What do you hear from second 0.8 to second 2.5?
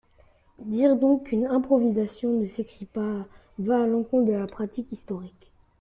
donc qu'une improvisation ne